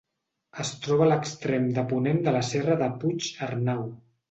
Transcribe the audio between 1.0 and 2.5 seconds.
a l'extrem de ponent de la